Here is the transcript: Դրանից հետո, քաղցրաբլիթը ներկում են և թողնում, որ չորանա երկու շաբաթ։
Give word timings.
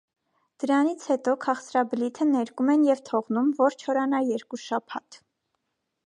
Դրանից 0.61 1.03
հետո, 1.09 1.33
քաղցրաբլիթը 1.43 2.25
ներկում 2.29 2.71
են 2.75 2.85
և 2.87 3.03
թողնում, 3.09 3.51
որ 3.59 3.77
չորանա 3.83 4.23
երկու 4.31 4.59
շաբաթ։ 4.63 5.21